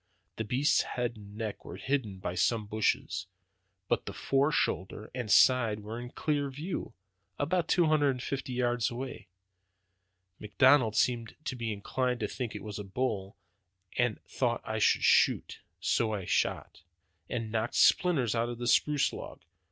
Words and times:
The 0.37 0.43
beast's 0.43 0.81
head 0.81 1.15
and 1.15 1.35
neck 1.37 1.63
were 1.63 1.75
hidden 1.75 2.17
by 2.17 2.33
some 2.33 2.65
bushes, 2.65 3.27
but 3.87 4.07
the 4.07 4.13
fore 4.13 4.51
shoulder 4.51 5.11
and 5.13 5.29
side 5.29 5.81
were 5.81 5.99
in 5.99 6.09
clear 6.09 6.49
view, 6.49 6.95
about 7.37 7.67
two 7.67 7.85
hundred 7.85 8.09
and 8.09 8.23
fifty 8.23 8.51
yards 8.53 8.89
away. 8.89 9.27
McDonald 10.39 10.95
seemed 10.95 11.35
to 11.45 11.55
be 11.55 11.71
inclined 11.71 12.19
to 12.21 12.27
think 12.27 12.53
that 12.53 12.61
it 12.61 12.63
was 12.63 12.79
a 12.79 12.83
bull 12.83 13.37
and 13.95 14.15
that 14.39 14.45
I 14.63 14.71
ought 14.77 14.81
to 14.81 14.81
shoot. 14.81 15.59
So 15.79 16.15
I 16.15 16.25
shot, 16.25 16.81
and 17.29 17.51
knocked 17.51 17.75
splinters 17.75 18.33
out 18.33 18.49
of 18.49 18.57
the 18.57 18.65
spruce 18.65 19.13
log. 19.13 19.43